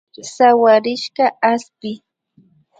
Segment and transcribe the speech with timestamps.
[0.33, 1.91] Sawarishka aspi